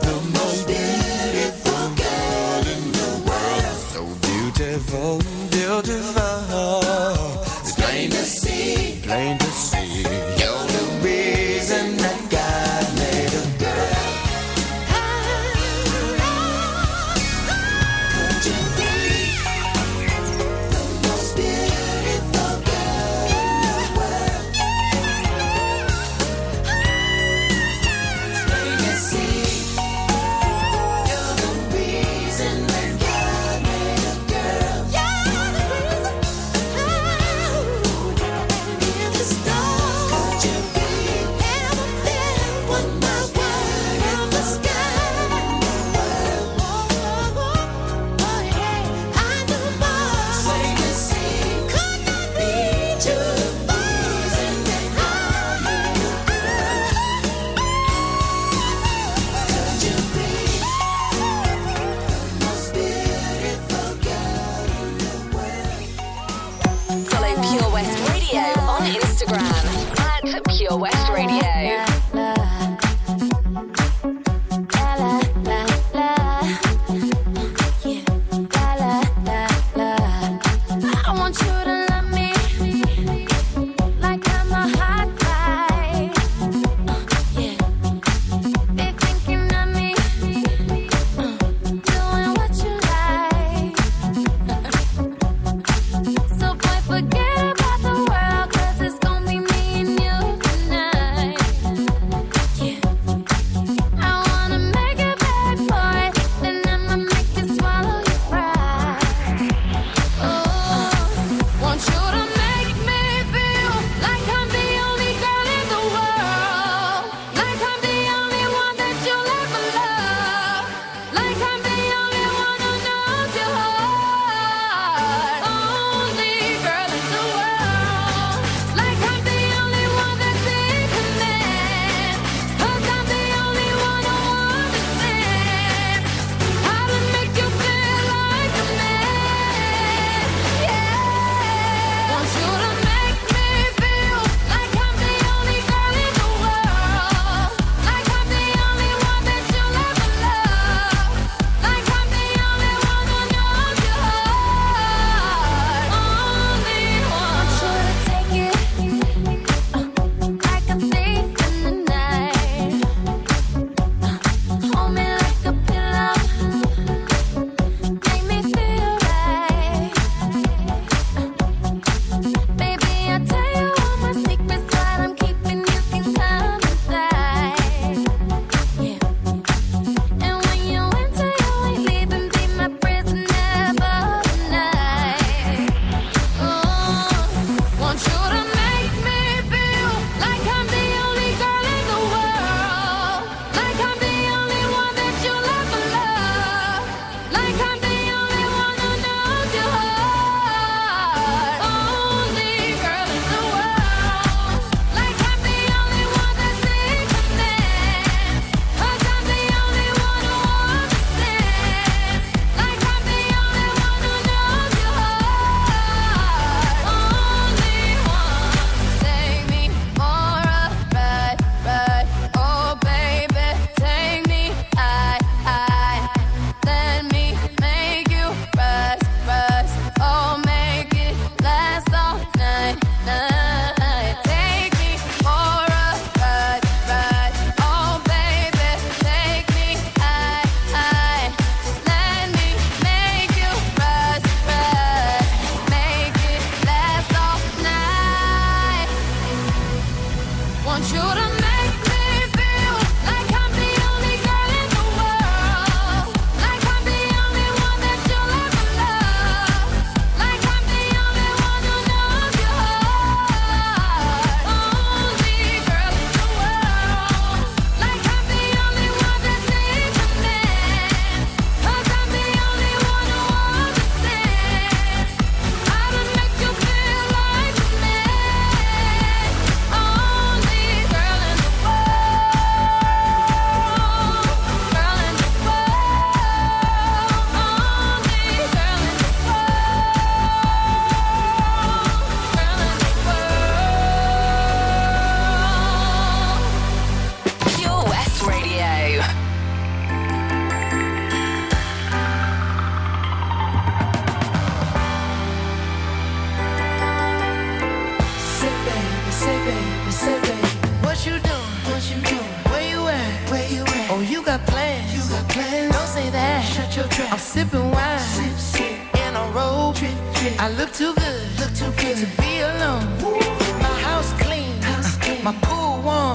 the 0.07 0.17
most 0.39 0.61
beautiful 0.67 1.85
girl 2.01 2.63
in 2.75 2.85
the 3.01 3.11
world? 3.29 3.79
So 3.93 4.03
beautiful, 4.29 5.13
beautiful. 5.51 6.81
It's 7.61 7.73
plain 7.77 8.11
to 8.11 8.25
see, 8.25 9.01
plain 9.03 9.39
to 9.39 9.44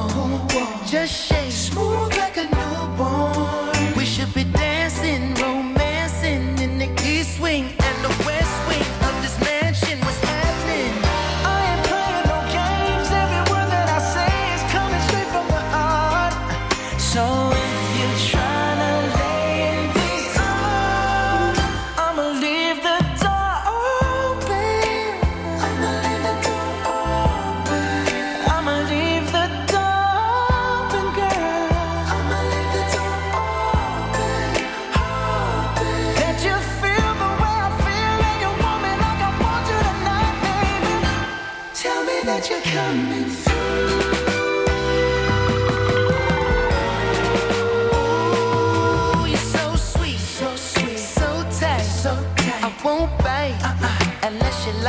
wrong. 0.07 0.47
Just 0.85 1.13
shake 1.13 1.51
smooth 1.51 2.17
like 2.17 2.37
a 2.37 2.43
newborn. 2.43 3.68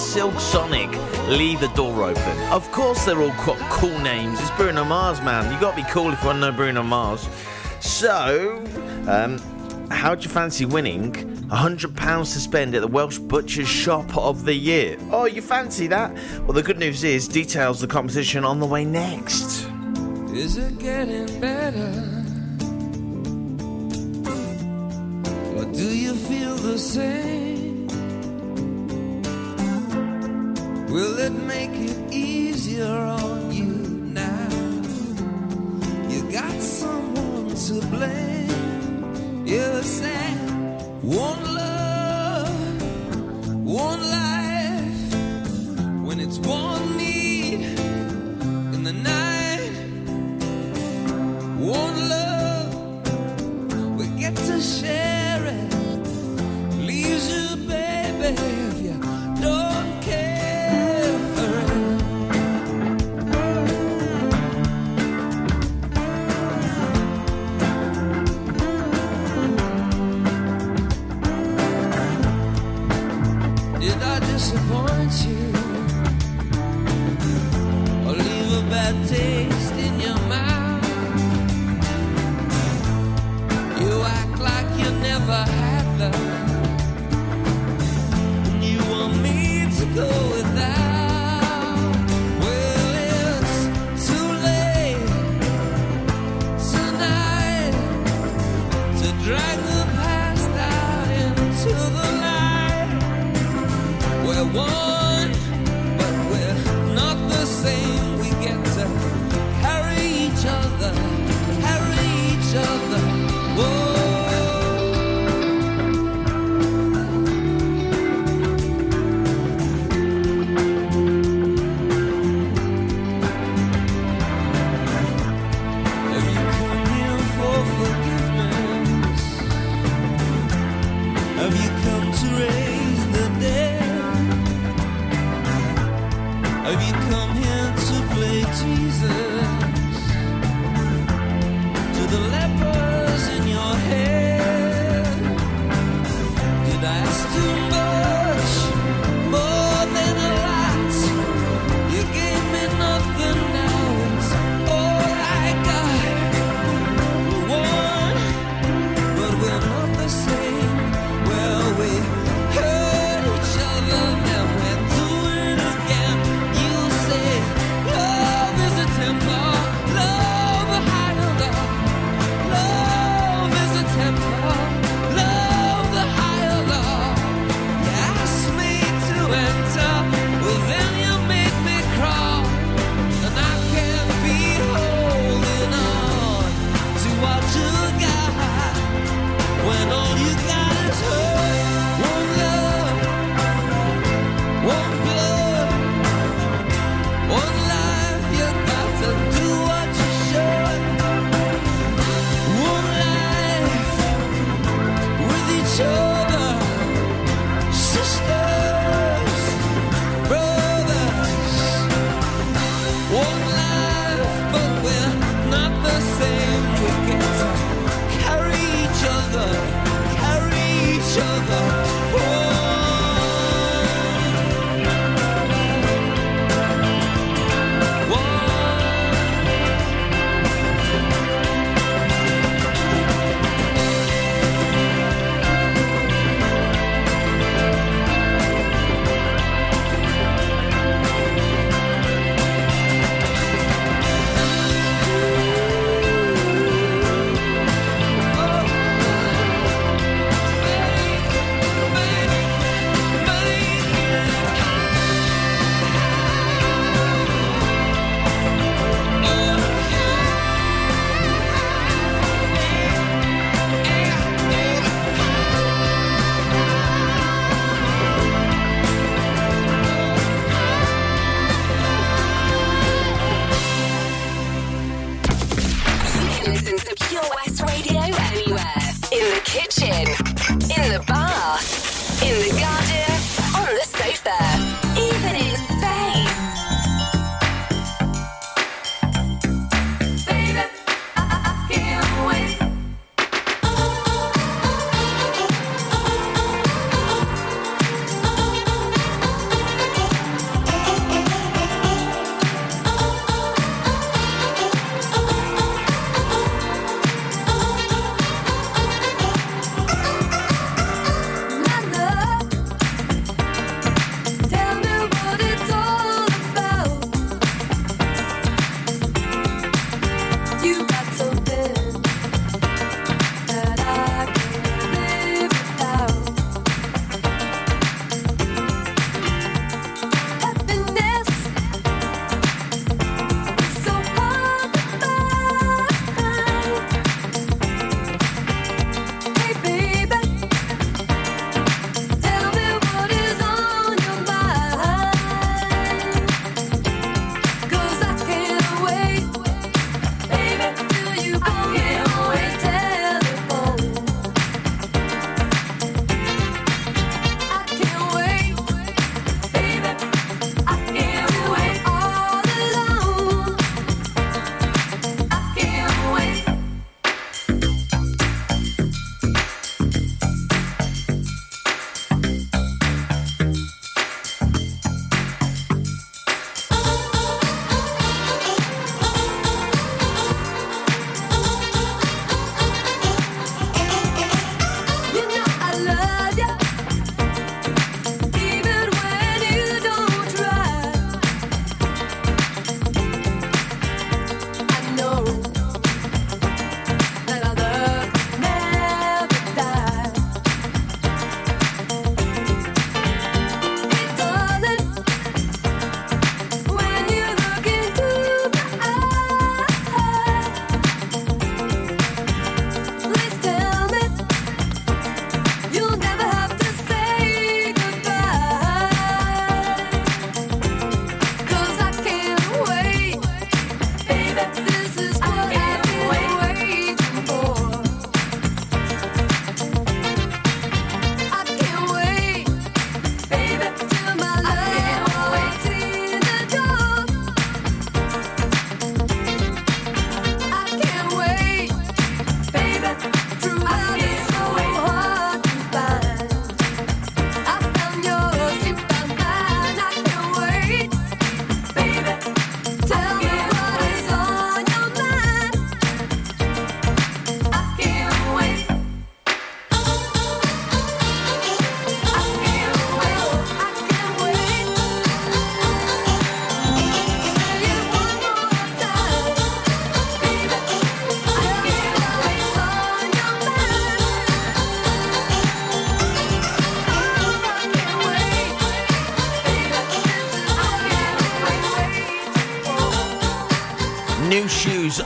Silk 0.00 0.40
Sonic, 0.40 0.90
Leave 1.28 1.60
the 1.60 1.70
Door 1.76 2.10
Open. 2.10 2.38
Of 2.50 2.68
course, 2.72 3.04
they're 3.04 3.20
all 3.20 3.30
quite 3.32 3.60
cool 3.70 3.96
names. 4.00 4.40
It's 4.40 4.50
Bruno 4.52 4.84
Mars, 4.84 5.20
man. 5.20 5.52
You 5.52 5.60
gotta 5.60 5.76
be 5.76 5.88
cool 5.88 6.12
if 6.12 6.20
you 6.22 6.26
wanna 6.28 6.40
know 6.40 6.52
Bruno 6.52 6.82
Mars. 6.82 7.28
So, 7.80 8.64
um, 9.06 9.38
how'd 9.90 10.24
you 10.24 10.30
fancy 10.30 10.64
winning 10.64 11.12
£100 11.48 12.32
to 12.32 12.40
spend 12.40 12.74
at 12.74 12.80
the 12.80 12.88
Welsh 12.88 13.18
Butcher's 13.18 13.68
Shop 13.68 14.16
of 14.16 14.44
the 14.44 14.54
Year? 14.54 14.96
Oh, 15.12 15.26
you 15.26 15.42
fancy 15.42 15.86
that? 15.88 16.12
Well, 16.42 16.54
the 16.54 16.62
good 16.62 16.78
news 16.78 17.04
is, 17.04 17.28
details 17.28 17.80
the 17.80 17.86
competition 17.86 18.44
on 18.44 18.58
the 18.58 18.66
way 18.66 18.84
next. 18.84 19.68
Is 20.32 20.56
it 20.56 20.78
getting 20.78 21.40
better? 21.40 22.09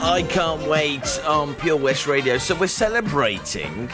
I 0.05 0.23
can't 0.23 0.69
wait 0.69 1.19
on 1.25 1.55
Pure 1.55 1.79
West 1.79 2.07
Radio. 2.07 2.37
So 2.37 2.55
we're 2.55 2.67
celebrating 2.67 3.89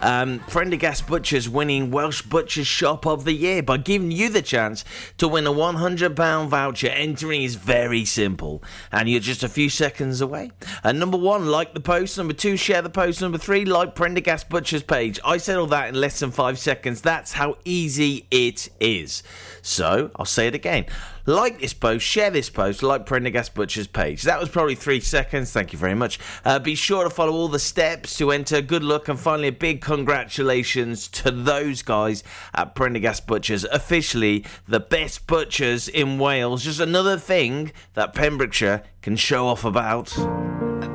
um, 0.00 0.38
Prendergast 0.46 1.08
Butchers 1.08 1.48
winning 1.48 1.90
Welsh 1.90 2.22
Butchers 2.22 2.68
Shop 2.68 3.04
of 3.04 3.24
the 3.24 3.32
Year 3.32 3.64
by 3.64 3.78
giving 3.78 4.12
you 4.12 4.28
the 4.28 4.42
chance 4.42 4.84
to 5.18 5.26
win 5.26 5.44
a 5.44 5.52
£100 5.52 6.46
voucher. 6.46 6.86
Entering 6.86 7.42
is 7.42 7.56
very 7.56 8.04
simple, 8.04 8.62
and 8.92 9.08
you're 9.08 9.18
just 9.18 9.42
a 9.42 9.48
few 9.48 9.68
seconds 9.68 10.20
away. 10.20 10.52
And 10.84 11.00
number 11.00 11.18
one, 11.18 11.46
like 11.46 11.74
the 11.74 11.80
post. 11.80 12.16
Number 12.16 12.32
two, 12.32 12.56
share 12.56 12.80
the 12.80 12.88
post. 12.88 13.20
Number 13.20 13.36
three, 13.36 13.64
like 13.64 13.96
Prendergast 13.96 14.48
Butchers 14.48 14.84
page. 14.84 15.18
I 15.24 15.38
said 15.38 15.56
all 15.56 15.66
that 15.66 15.88
in 15.88 16.00
less 16.00 16.20
than 16.20 16.30
five 16.30 16.60
seconds. 16.60 17.00
That's 17.00 17.32
how 17.32 17.56
easy 17.64 18.28
it 18.30 18.68
is. 18.78 19.24
So 19.62 20.12
I'll 20.14 20.26
say 20.26 20.46
it 20.46 20.54
again. 20.54 20.86
Like 21.26 21.60
this 21.60 21.74
post, 21.74 22.06
share 22.06 22.30
this 22.30 22.48
post, 22.48 22.84
like 22.84 23.04
Prendergast 23.04 23.52
Butcher's 23.52 23.88
page. 23.88 24.22
That 24.22 24.38
was 24.38 24.48
probably 24.48 24.76
three 24.76 25.00
seconds. 25.00 25.52
Thank 25.52 25.72
you 25.72 25.78
very 25.78 25.94
much. 25.94 26.20
Uh, 26.44 26.60
be 26.60 26.76
sure 26.76 27.02
to 27.02 27.10
follow 27.10 27.32
all 27.32 27.48
the 27.48 27.58
steps 27.58 28.16
to 28.18 28.30
enter. 28.30 28.62
Good 28.62 28.84
luck, 28.84 29.08
and 29.08 29.18
finally, 29.18 29.48
a 29.48 29.52
big 29.52 29.80
congratulations 29.80 31.08
to 31.08 31.32
those 31.32 31.82
guys 31.82 32.22
at 32.54 32.76
Prendergast 32.76 33.26
Butchers, 33.26 33.64
officially 33.64 34.44
the 34.68 34.78
best 34.78 35.26
butchers 35.26 35.88
in 35.88 36.18
Wales. 36.18 36.62
Just 36.62 36.78
another 36.78 37.18
thing 37.18 37.72
that 37.94 38.14
Pembrokeshire 38.14 38.84
can 39.02 39.16
show 39.16 39.48
off 39.48 39.64
about. 39.64 40.16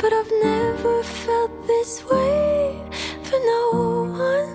But 0.00 0.12
I've 0.14 0.32
never 0.42 1.02
felt 1.02 1.66
this 1.66 2.02
way 2.06 2.74
for 3.22 3.38
no 3.54 4.06
one. 4.28 4.50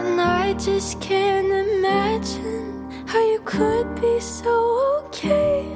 And 0.00 0.18
I 0.18 0.54
just 0.54 0.98
can't 1.00 1.52
imagine 1.52 2.90
how 3.06 3.20
you 3.20 3.40
could 3.44 4.00
be 4.00 4.18
so 4.18 5.04
okay 5.04 5.66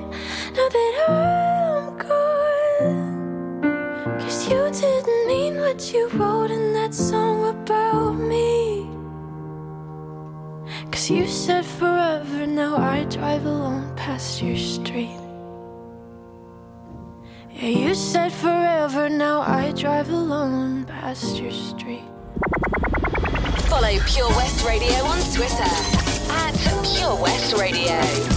now 0.57 0.69
that 0.77 0.93
I'm 1.09 1.99
gone. 1.99 3.61
Cause 4.19 4.49
you 4.49 4.71
didn't 4.71 5.27
mean 5.27 5.61
what 5.61 5.93
you 5.93 6.09
wrote 6.09 6.51
in 6.51 6.73
that 6.73 6.95
song 6.95 7.49
about 7.49 8.13
me. 8.13 8.89
Cause 10.91 11.11
you 11.11 11.27
said 11.27 11.67
forever, 11.67 12.47
now 12.47 12.77
I 12.77 13.05
drive 13.05 13.45
alone 13.45 13.95
past 13.95 14.41
your 14.41 14.57
street. 14.57 15.26
Said 18.17 18.33
forever, 18.33 19.11
now 19.11 19.43
I 19.43 19.73
drive 19.73 20.09
alone 20.09 20.87
past 20.87 21.37
your 21.37 21.53
street. 21.53 22.01
Follow 23.69 23.95
Pure 24.07 24.31
West 24.31 24.65
Radio 24.67 24.97
on 25.05 25.19
Twitter 25.35 25.71
at 26.31 26.55
Pure 26.83 27.17
West 27.21 27.59
Radio. 27.59 28.36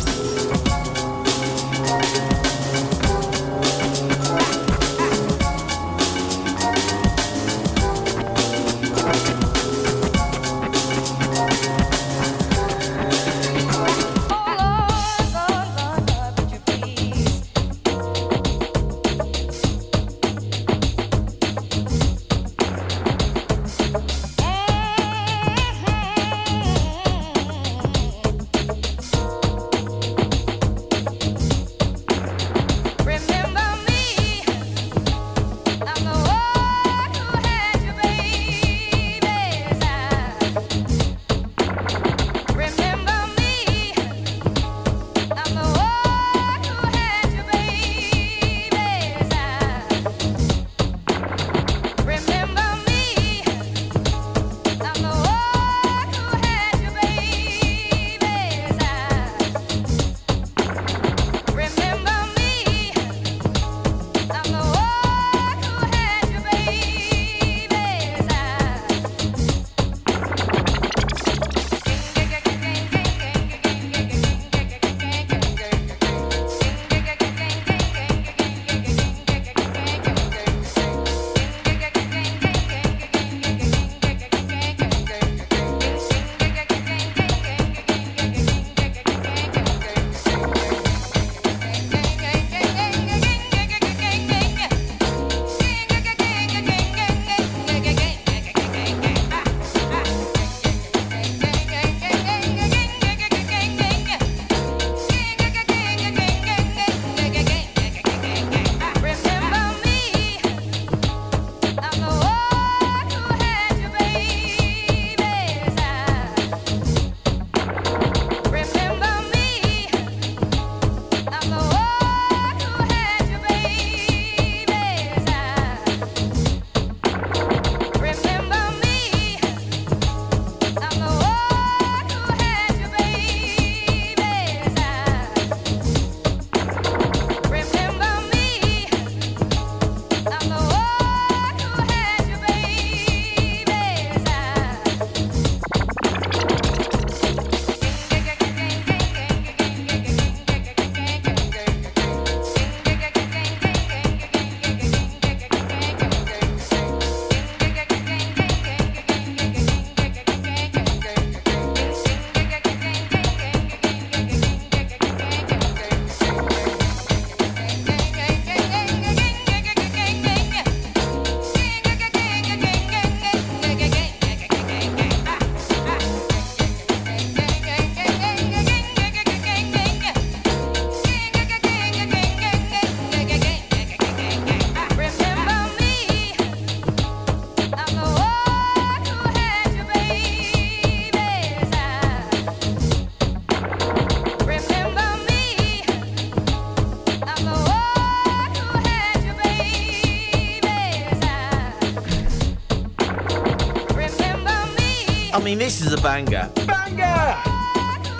Mean, 205.49 205.57
this 205.57 205.81
is 205.81 205.93
a 205.93 205.97
banger. 206.03 206.47
Banger! 206.67 207.35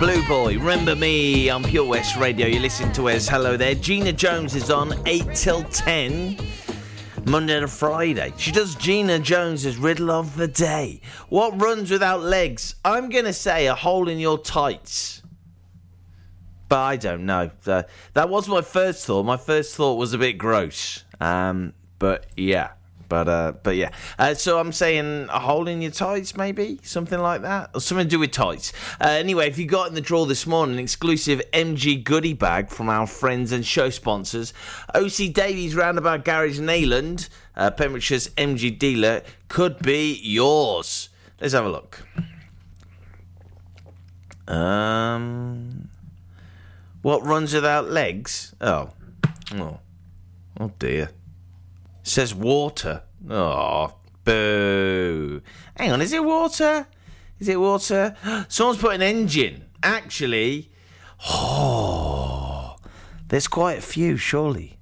Blue 0.00 0.26
Boy, 0.26 0.58
remember 0.58 0.96
me 0.96 1.48
on 1.48 1.62
Pure 1.62 1.84
West 1.84 2.16
Radio. 2.16 2.48
You 2.48 2.58
listen 2.58 2.92
to 2.94 3.08
us. 3.08 3.28
Hello 3.28 3.56
there. 3.56 3.76
Gina 3.76 4.12
Jones 4.12 4.56
is 4.56 4.68
on 4.68 4.94
8 5.06 5.32
till 5.36 5.62
10. 5.62 6.36
Monday 7.26 7.60
to 7.60 7.68
Friday. 7.68 8.34
She 8.36 8.50
does 8.50 8.74
Gina 8.74 9.20
Jones's 9.20 9.76
riddle 9.76 10.10
of 10.10 10.36
the 10.36 10.48
day. 10.48 11.02
What 11.28 11.60
runs 11.62 11.92
without 11.92 12.20
legs? 12.20 12.74
I'm 12.84 13.08
going 13.08 13.26
to 13.26 13.32
say 13.32 13.68
a 13.68 13.76
hole 13.76 14.08
in 14.08 14.18
your 14.18 14.38
tights. 14.38 15.22
But 16.68 16.80
I 16.80 16.96
don't 16.96 17.26
know. 17.26 17.52
That 17.62 18.28
was 18.28 18.48
my 18.48 18.62
first 18.62 19.06
thought. 19.06 19.22
My 19.22 19.36
first 19.36 19.76
thought 19.76 19.94
was 19.94 20.12
a 20.14 20.18
bit 20.18 20.32
gross. 20.32 21.04
Um, 21.20 21.74
but 22.00 22.26
yeah. 22.36 22.70
But 23.10 23.28
uh, 23.28 23.52
but 23.62 23.76
yeah. 23.76 23.90
Uh, 24.18 24.34
so 24.34 24.58
I'm 24.58 24.72
saying 24.72 25.26
a 25.28 25.40
hole 25.40 25.68
in 25.68 25.82
your 25.82 25.90
tights, 25.90 26.36
maybe 26.36 26.78
something 26.82 27.18
like 27.18 27.42
that, 27.42 27.70
or 27.74 27.80
something 27.80 28.06
to 28.06 28.10
do 28.10 28.20
with 28.20 28.30
tights. 28.30 28.72
Uh, 29.00 29.08
anyway, 29.08 29.48
if 29.48 29.58
you 29.58 29.66
got 29.66 29.88
in 29.88 29.94
the 29.94 30.00
draw 30.00 30.24
this 30.24 30.46
morning, 30.46 30.76
an 30.76 30.80
exclusive 30.80 31.42
MG 31.52 32.02
goodie 32.02 32.34
bag 32.34 32.70
from 32.70 32.88
our 32.88 33.08
friends 33.08 33.50
and 33.50 33.66
show 33.66 33.90
sponsors, 33.90 34.54
OC 34.94 35.32
Davies 35.32 35.74
Roundabout 35.74 36.24
Garage 36.24 36.60
Neyland, 36.60 37.28
uh, 37.56 37.72
Pembrokeshire's 37.72 38.28
MG 38.36 38.78
dealer, 38.78 39.22
could 39.48 39.80
be 39.80 40.20
yours. 40.22 41.08
Let's 41.40 41.52
have 41.52 41.66
a 41.66 41.68
look. 41.68 42.06
Um, 44.46 45.88
what 47.02 47.26
runs 47.26 47.54
without 47.54 47.90
legs? 47.90 48.54
Oh, 48.60 48.90
oh, 49.54 49.80
oh 50.60 50.72
dear. 50.78 51.10
Says 52.10 52.34
water. 52.34 53.04
Oh, 53.28 53.94
boo. 54.24 55.40
Hang 55.76 55.92
on, 55.92 56.02
is 56.02 56.12
it 56.12 56.24
water? 56.24 56.88
Is 57.38 57.48
it 57.48 57.60
water? 57.60 58.16
Someone's 58.48 58.80
put 58.80 58.96
an 58.96 59.02
engine. 59.02 59.66
Actually, 59.80 60.72
oh, 61.28 62.74
there's 63.28 63.46
quite 63.46 63.78
a 63.78 63.80
few, 63.80 64.16
surely. 64.16 64.80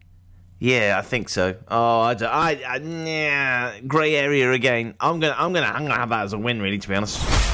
Yeah, 0.58 0.96
I 0.98 1.02
think 1.02 1.28
so. 1.28 1.54
Oh, 1.68 2.00
I, 2.00 2.12
I, 2.14 2.62
I 2.66 2.76
yeah, 2.78 3.80
grey 3.86 4.14
area 4.16 4.50
again. 4.52 4.94
I'm 4.98 5.20
gonna, 5.20 5.36
I'm 5.36 5.52
gonna, 5.52 5.66
I'm 5.66 5.82
gonna 5.82 5.96
have 5.96 6.08
that 6.08 6.24
as 6.24 6.32
a 6.32 6.38
win, 6.38 6.62
really, 6.62 6.78
to 6.78 6.88
be 6.88 6.94
honest. 6.94 7.20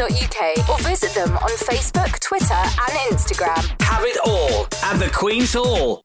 or 0.00 0.78
visit 0.78 1.12
them 1.14 1.36
on 1.38 1.50
Facebook, 1.50 2.20
Twitter, 2.20 2.54
and 2.54 3.10
Instagram. 3.10 3.82
Have 3.82 4.04
it 4.04 4.16
all 4.24 4.68
at 4.84 4.98
the 5.00 5.10
Queen's 5.12 5.54
Hall. 5.54 6.04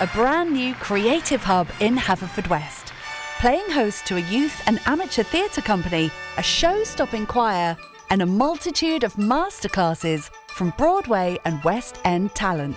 a 0.00 0.06
brand 0.08 0.52
new 0.52 0.74
creative 0.74 1.42
hub 1.42 1.68
in 1.80 1.96
Haverfordwest. 1.96 2.92
Playing 3.40 3.68
host 3.70 4.06
to 4.06 4.16
a 4.16 4.20
youth 4.30 4.62
and 4.66 4.78
amateur 4.86 5.24
theatre 5.24 5.62
company, 5.62 6.12
a 6.38 6.44
show 6.44 6.84
stopping 6.84 7.26
choir, 7.26 7.76
and 8.10 8.22
a 8.22 8.26
multitude 8.26 9.02
of 9.02 9.14
masterclasses 9.14 10.30
from 10.46 10.72
Broadway 10.78 11.40
and 11.44 11.60
West 11.64 11.98
End 12.04 12.32
talent. 12.36 12.76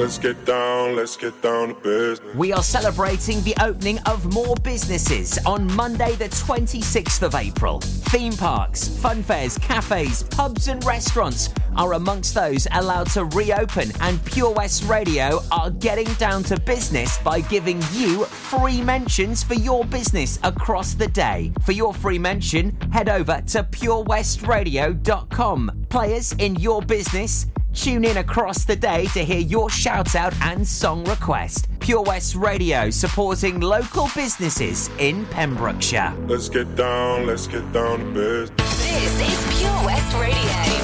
Let's 0.00 0.16
get 0.16 0.46
down, 0.46 0.96
let's 0.96 1.14
get 1.14 1.42
down 1.42 1.68
to 1.68 1.74
business. 1.74 2.34
We 2.34 2.54
are 2.54 2.62
celebrating 2.62 3.42
the 3.42 3.54
opening 3.62 3.98
of 4.06 4.32
more 4.32 4.56
businesses 4.56 5.38
on 5.44 5.70
Monday, 5.76 6.14
the 6.14 6.30
26th 6.30 7.20
of 7.20 7.34
April. 7.34 7.80
Theme 7.80 8.32
parks, 8.32 8.88
fun 8.88 9.22
fairs, 9.22 9.58
cafes, 9.58 10.22
pubs, 10.22 10.68
and 10.68 10.82
restaurants 10.86 11.50
are 11.76 11.92
amongst 11.92 12.34
those 12.34 12.66
allowed 12.72 13.10
to 13.10 13.26
reopen, 13.26 13.92
and 14.00 14.24
Pure 14.24 14.54
West 14.54 14.84
Radio 14.84 15.40
are 15.52 15.70
getting 15.70 16.10
down 16.14 16.44
to 16.44 16.58
business 16.60 17.18
by 17.18 17.42
giving 17.42 17.82
you 17.92 18.24
free 18.24 18.80
mentions 18.80 19.44
for 19.44 19.52
your 19.52 19.84
business 19.84 20.38
across 20.44 20.94
the 20.94 21.08
day. 21.08 21.52
For 21.62 21.72
your 21.72 21.92
free 21.92 22.18
mention, 22.18 22.70
head 22.90 23.10
over 23.10 23.42
to 23.48 23.64
purewestradio.com. 23.64 25.86
Players 25.90 26.32
in 26.38 26.56
your 26.56 26.80
business, 26.80 27.44
Tune 27.74 28.04
in 28.04 28.16
across 28.18 28.64
the 28.64 28.76
day 28.76 29.06
to 29.06 29.24
hear 29.24 29.38
your 29.38 29.70
shout 29.70 30.14
out 30.14 30.34
and 30.42 30.66
song 30.66 31.04
request. 31.04 31.68
Pure 31.78 32.02
West 32.02 32.34
Radio 32.34 32.90
supporting 32.90 33.60
local 33.60 34.08
businesses 34.14 34.90
in 34.98 35.24
Pembrokeshire. 35.26 36.12
Let's 36.26 36.48
get 36.48 36.74
down, 36.76 37.26
let's 37.26 37.46
get 37.46 37.72
down 37.72 37.98
to 38.00 38.04
business. 38.12 38.50
This 38.82 39.20
is 39.20 39.60
Pure 39.60 39.84
West 39.84 40.12
Radio. 40.14 40.80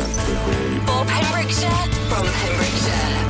For 0.87 1.05
Pembrokeshire, 1.05 1.71
from 2.09 2.27
Pembrokeshire. 2.27 3.26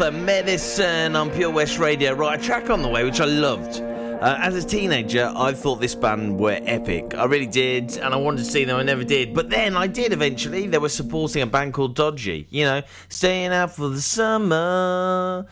for 0.00 0.10
Medicine 0.10 1.14
on 1.14 1.28
Pure 1.28 1.50
West 1.50 1.78
Radio. 1.78 2.14
Right, 2.14 2.40
a 2.40 2.42
track 2.42 2.70
on 2.70 2.80
the 2.80 2.88
way 2.88 3.04
which 3.04 3.20
I 3.20 3.26
loved. 3.26 3.82
Uh, 3.82 4.38
as 4.40 4.54
a 4.54 4.66
teenager, 4.66 5.30
I 5.36 5.52
thought 5.52 5.78
this 5.78 5.94
band 5.94 6.38
were 6.38 6.58
epic. 6.62 7.14
I 7.14 7.24
really 7.26 7.44
did, 7.44 7.98
and 7.98 8.14
I 8.14 8.16
wanted 8.16 8.38
to 8.38 8.50
see 8.50 8.64
them. 8.64 8.78
I 8.78 8.82
never 8.82 9.04
did, 9.04 9.34
but 9.34 9.50
then 9.50 9.76
I 9.76 9.88
did 9.88 10.14
eventually. 10.14 10.66
They 10.66 10.78
were 10.78 10.88
supporting 10.88 11.42
a 11.42 11.46
band 11.46 11.74
called 11.74 11.96
Dodgy. 11.96 12.46
You 12.48 12.64
know, 12.64 12.82
staying 13.10 13.52
out 13.52 13.76
for 13.76 13.90
the 13.90 14.00
summer. 14.00 15.46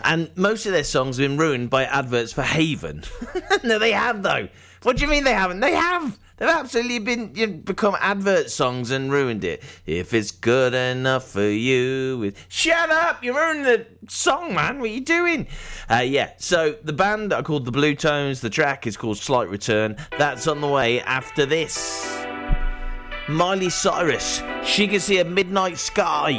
And 0.00 0.30
most 0.34 0.64
of 0.64 0.72
their 0.72 0.84
songs 0.84 1.18
have 1.18 1.28
been 1.28 1.36
ruined 1.36 1.68
by 1.68 1.84
adverts 1.84 2.32
for 2.32 2.40
Haven. 2.40 3.04
no, 3.64 3.78
they 3.78 3.92
have 3.92 4.22
though. 4.22 4.48
What 4.82 4.96
do 4.96 5.04
you 5.04 5.10
mean 5.10 5.24
they 5.24 5.34
haven't? 5.34 5.60
They 5.60 5.74
have. 5.74 6.18
They've 6.38 6.48
absolutely 6.48 7.00
been 7.00 7.32
you 7.34 7.46
know, 7.46 7.52
become 7.52 7.96
advert 8.00 8.50
songs 8.50 8.90
and 8.90 9.12
ruined 9.12 9.44
it. 9.44 9.62
If 9.84 10.14
it's 10.14 10.30
good 10.30 10.72
enough 10.72 11.28
for 11.28 11.46
you, 11.46 12.22
it... 12.22 12.36
shut 12.48 12.90
up! 12.90 13.22
You 13.22 13.36
ruined 13.36 13.66
the 13.66 13.86
song, 14.08 14.54
man. 14.54 14.80
What 14.80 14.88
are 14.88 14.92
you 14.92 15.02
doing? 15.02 15.46
Uh, 15.90 15.96
yeah. 15.96 16.30
So 16.38 16.76
the 16.82 16.94
band 16.94 17.34
are 17.34 17.42
called 17.42 17.66
the 17.66 17.72
Bluetones. 17.72 18.40
The 18.40 18.48
track 18.48 18.86
is 18.86 18.96
called 18.96 19.18
Slight 19.18 19.50
Return. 19.50 19.96
That's 20.16 20.46
on 20.46 20.62
the 20.62 20.68
way 20.68 21.02
after 21.02 21.44
this. 21.44 22.24
Miley 23.28 23.68
Cyrus. 23.68 24.42
She 24.64 24.88
can 24.88 25.00
see 25.00 25.18
a 25.18 25.24
midnight 25.26 25.76
sky. 25.76 26.32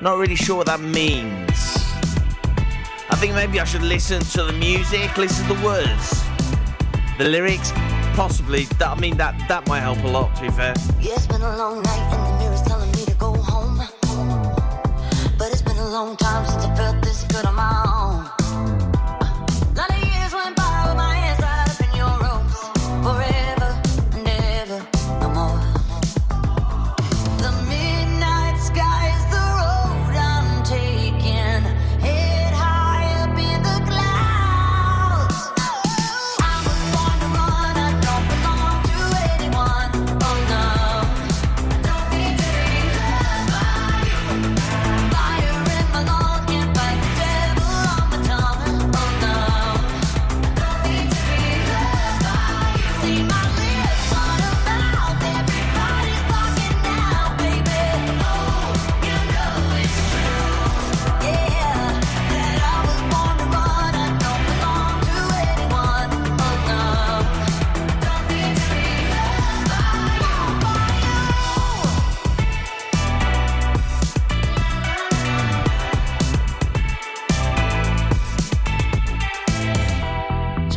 Not 0.00 0.16
really 0.16 0.36
sure 0.36 0.56
what 0.56 0.66
that 0.66 0.80
means. 0.80 1.50
I 3.10 3.16
think 3.16 3.34
maybe 3.34 3.60
I 3.60 3.64
should 3.64 3.82
listen 3.82 4.20
to 4.20 4.44
the 4.44 4.52
music, 4.54 5.18
listen 5.18 5.46
to 5.46 5.54
the 5.54 5.62
words. 5.62 6.33
The 7.16 7.28
lyrics, 7.28 7.70
possibly. 8.16 8.66
I 8.80 8.98
mean, 8.98 9.16
that 9.18 9.38
that 9.48 9.68
might 9.68 9.80
help 9.80 10.02
a 10.02 10.08
lot. 10.08 10.34
To 10.36 10.42
be 10.42 10.50
fair. 10.50 10.74
Yeah, 11.00 11.14
it's 11.14 11.28
been 11.28 11.42
a 11.42 11.56
long 11.56 11.80
night, 11.80 12.12
and 12.12 12.26
the 12.26 12.44
mirror's 12.44 12.62
telling 12.62 12.90
me 12.90 13.04
to 13.04 13.14
go 13.14 13.34
home. 13.34 13.78
But 15.38 15.52
it's 15.52 15.62
been 15.62 15.76
a 15.76 15.88
long 15.90 16.16
time 16.16 16.44
since 16.44 16.64
I 16.64 16.74
felt 16.74 17.04
this 17.04 17.22
good 17.24 17.46
on 17.46 17.54
my 17.54 17.84
own. 17.86 17.93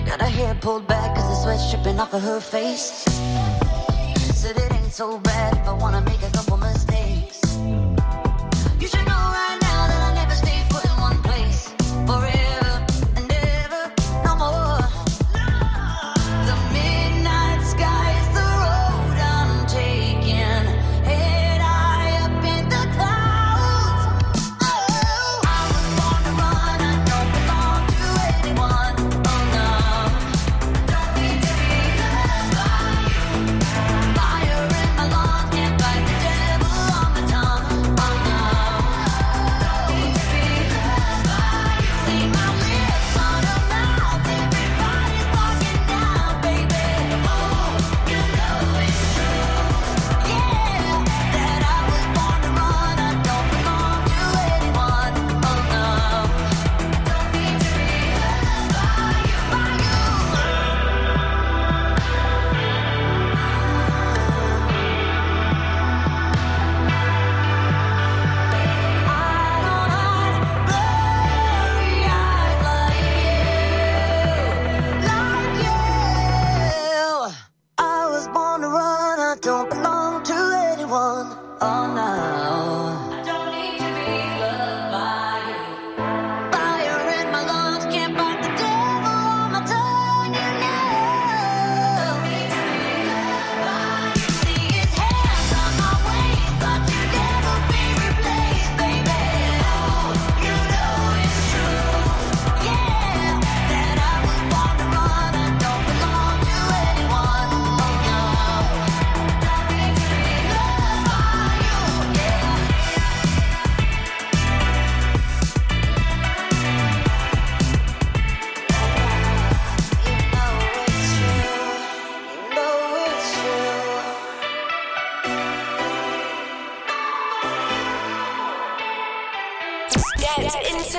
Got 0.08 0.22
her 0.22 0.28
hair 0.28 0.56
pulled 0.56 0.88
back 0.88 1.16
cause 1.18 1.28
the 1.28 1.36
sweat's 1.44 1.70
dripping 1.70 2.00
off 2.00 2.14
of 2.14 2.22
her 2.22 2.40
face. 2.40 3.04
Said 4.34 4.56
it 4.56 4.72
ain't 4.72 4.94
so 4.94 5.20
bad 5.20 5.58
if 5.58 5.68
I 5.68 5.74
wanna 5.74 6.00
make 6.00 6.22
her 6.22 6.30
go 6.32 6.47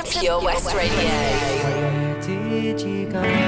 Pure 0.04 0.40
West 0.42 0.74
Radio. 0.74 0.92
Where 0.92 2.22
did 2.22 2.80
you 2.80 3.06
go? 3.10 3.47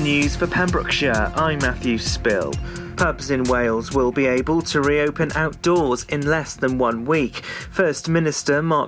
News 0.00 0.34
for 0.34 0.46
Pembrokeshire, 0.46 1.30
I'm 1.36 1.58
Matthew 1.58 1.98
Spill. 1.98 2.54
Pubs 2.96 3.30
in 3.30 3.44
Wales 3.44 3.92
will 3.92 4.12
be 4.12 4.26
able 4.26 4.62
to 4.62 4.80
reopen 4.80 5.30
outdoors 5.34 6.04
in 6.04 6.26
less 6.26 6.54
than 6.54 6.78
one 6.78 7.04
week. 7.04 7.36
First 7.70 8.08
Minister 8.08 8.62
Mark 8.62 8.78